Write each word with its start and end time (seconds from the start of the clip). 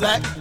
slack. 0.00 0.39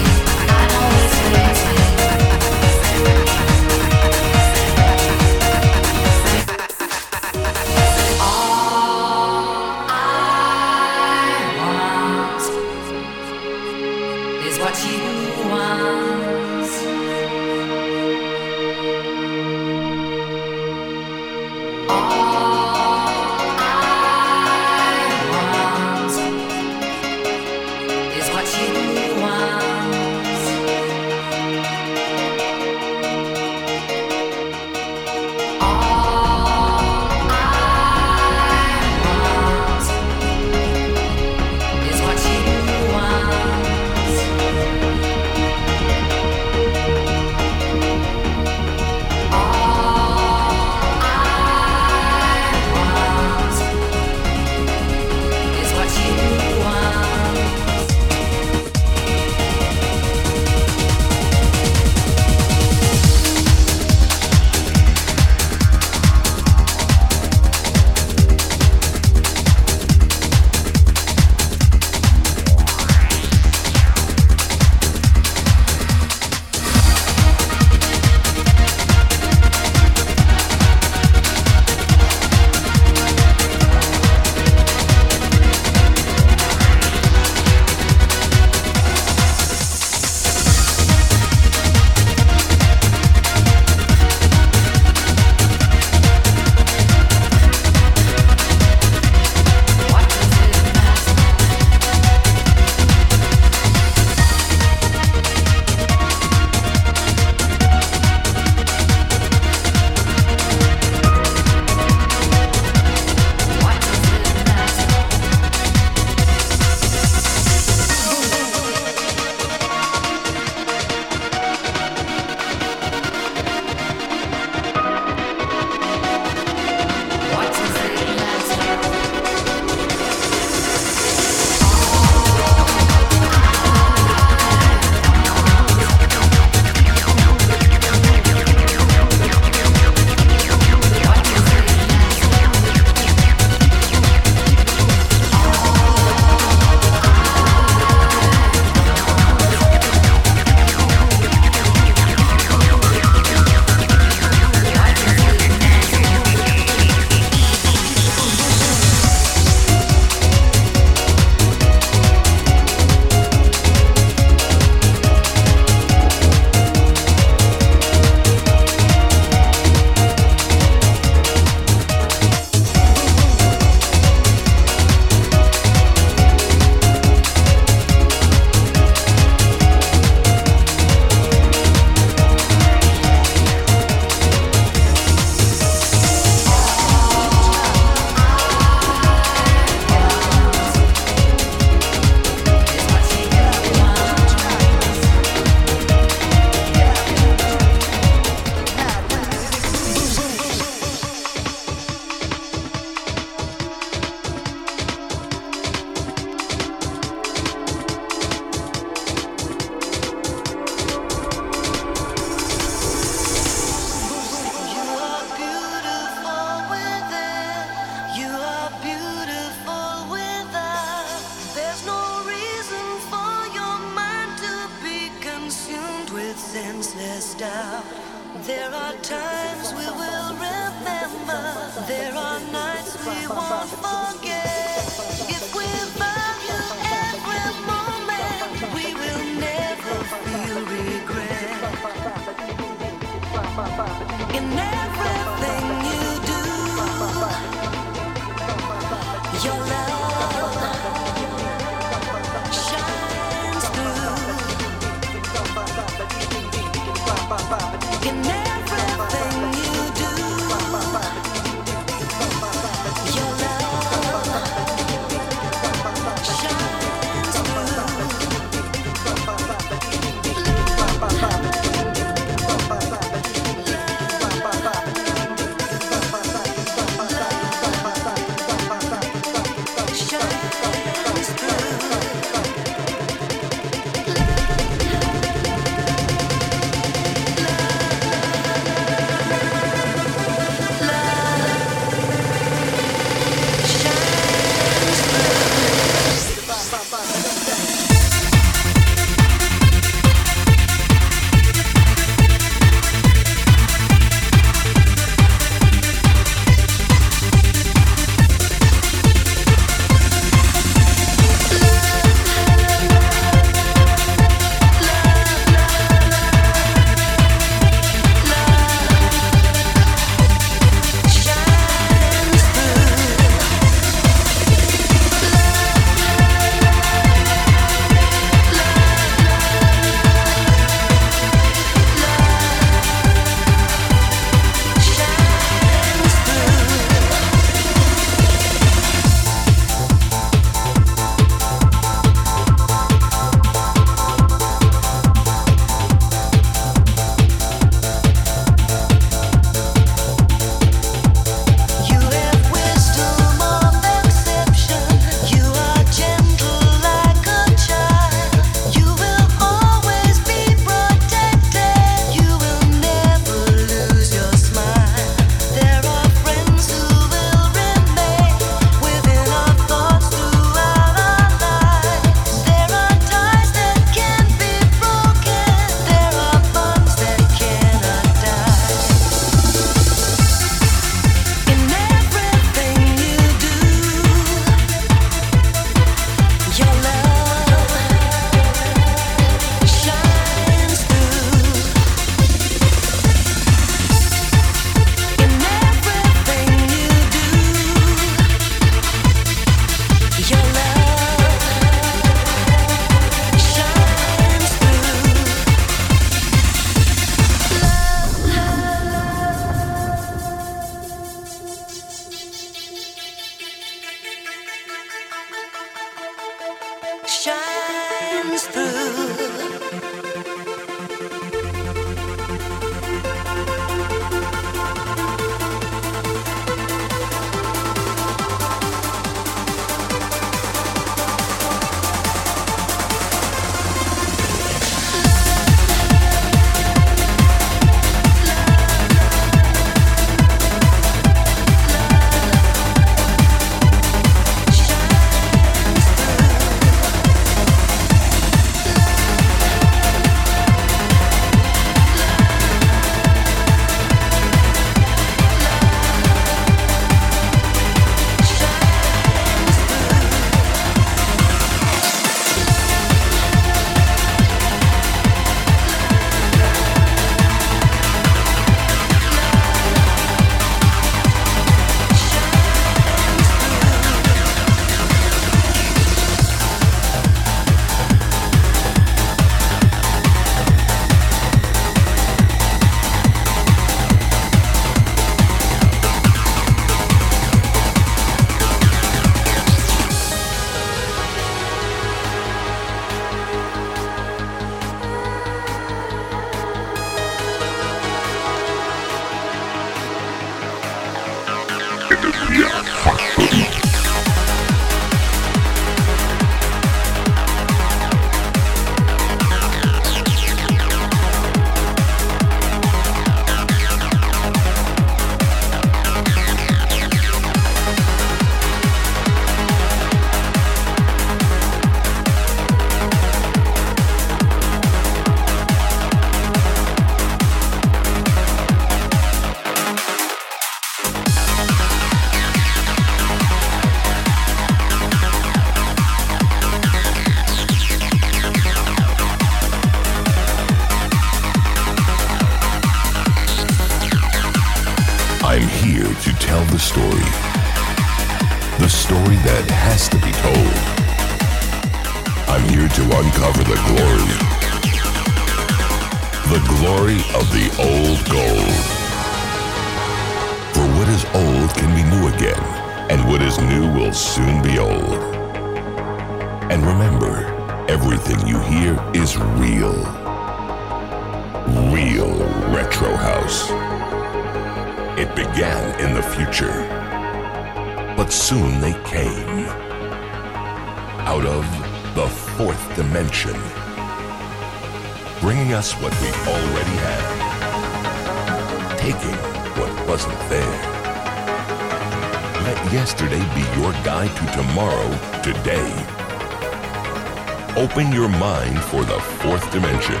Open 597.76 597.92
your 597.92 598.08
mind 598.08 598.58
for 598.58 598.84
the 598.84 598.98
fourth 599.20 599.52
dimension 599.52 600.00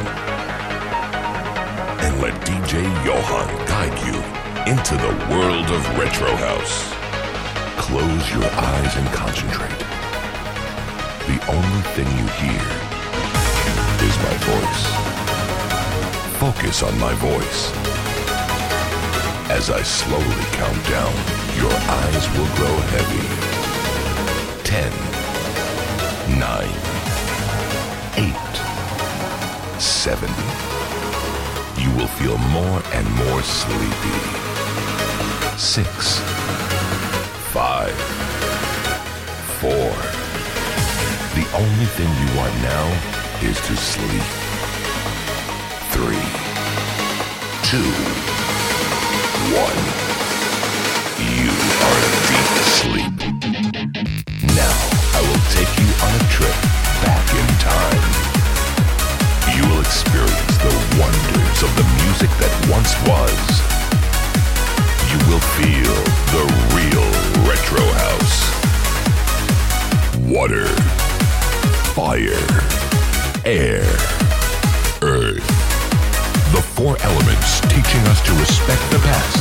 and 2.00 2.22
let 2.22 2.32
DJ 2.40 2.82
Johan 3.04 3.48
guide 3.68 3.98
you 4.06 4.16
into 4.72 4.94
the 4.94 5.12
world 5.30 5.66
of 5.70 5.98
Retro 5.98 6.34
House. 6.36 6.88
Close 7.76 8.32
your 8.32 8.48
eyes 8.50 8.96
and 8.96 9.06
concentrate. 9.08 9.78
The 11.28 11.38
only 11.52 11.82
thing 11.92 12.08
you 12.16 12.26
hear 12.40 12.64
is 14.08 14.16
my 14.24 14.36
voice. 14.48 14.84
Focus 16.40 16.82
on 16.82 16.98
my 16.98 17.12
voice. 17.16 17.72
As 19.50 19.68
I 19.68 19.82
slowly 19.82 20.46
count 20.52 20.82
down, 20.88 21.12
your 21.60 21.74
eyes 21.74 22.26
will 22.38 22.48
grow 22.56 22.76
heavy. 22.96 23.26
Ten, 24.64 24.92
nine, 26.40 26.85
70, 30.06 30.32
you 31.82 31.90
will 31.96 32.06
feel 32.06 32.38
more 32.54 32.80
and 32.94 33.04
more 33.26 33.42
sleepy. 33.42 34.18
Six. 35.58 36.20
Five. 37.50 37.90
Four. 39.58 39.90
The 41.34 41.46
only 41.58 41.88
thing 41.96 42.06
you 42.22 42.28
want 42.38 42.54
now 42.62 42.86
is 43.42 43.58
to 43.66 43.74
sleep. 43.74 44.26
Three. 45.90 46.26
Two. 47.66 47.90
One. 49.58 49.82
You 51.34 51.50
are 51.86 51.98
in 52.06 52.14
deep 52.30 52.52
sleep. 52.78 53.16
Now 54.54 54.78
I 55.16 55.20
will 55.26 55.42
take 55.50 55.72
you 55.80 55.90
on 56.06 56.14
a 56.14 56.30
trip 56.30 56.75
experience 59.86 60.58
the 60.58 60.74
wonders 60.98 61.62
of 61.62 61.70
the 61.78 61.86
music 62.02 62.30
that 62.42 62.50
once 62.66 62.90
was. 63.06 63.38
You 65.06 65.18
will 65.30 65.44
feel 65.54 65.94
the 66.34 66.44
real 66.74 67.06
retro 67.46 67.86
house. 68.02 68.36
Water, 70.26 70.66
fire, 71.94 72.50
air, 73.46 73.86
earth. 75.06 75.46
The 76.50 76.62
four 76.74 76.98
elements 77.06 77.60
teaching 77.70 78.02
us 78.10 78.18
to 78.26 78.32
respect 78.42 78.82
the 78.90 78.98
past 79.06 79.38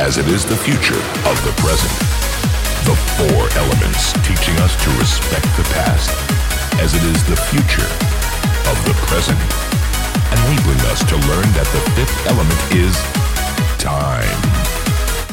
as 0.00 0.16
it 0.16 0.28
is 0.28 0.46
the 0.46 0.56
future 0.56 1.02
of 1.28 1.36
the 1.44 1.52
present. 1.60 1.92
The 2.88 2.96
four 3.20 3.52
elements 3.60 4.12
teaching 4.24 4.56
us 4.64 4.72
to 4.82 4.90
respect 4.96 5.44
the 5.60 5.68
past 5.76 6.08
as 6.80 6.94
it 6.94 7.04
is 7.04 7.22
the 7.28 7.36
future 7.36 8.11
of 8.70 8.76
the 8.84 8.94
present, 9.08 9.38
enabling 10.38 10.80
us 10.92 11.00
to 11.04 11.16
learn 11.30 11.48
that 11.56 11.68
the 11.72 11.82
fifth 11.96 12.14
element 12.26 12.60
is 12.74 12.94
time. 13.78 14.38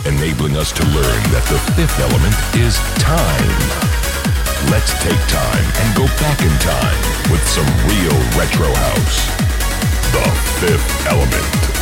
Enabling 0.06 0.58
us 0.58 0.72
to 0.72 0.84
learn 0.96 1.22
that 1.36 1.46
the 1.50 1.60
fifth 1.76 2.00
element 2.00 2.36
is 2.56 2.78
time. 2.98 3.56
Let's 4.72 4.94
take 5.04 5.20
time 5.28 5.66
and 5.82 5.96
go 5.96 6.06
back 6.18 6.42
in 6.42 6.54
time 6.60 7.00
with 7.32 7.46
some 7.48 7.68
real 7.88 8.18
retro 8.38 8.74
house. 8.74 9.28
The 10.12 10.26
fifth 10.60 11.08
element. 11.08 11.79